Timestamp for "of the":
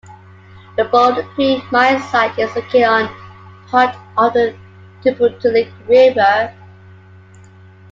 4.17-4.55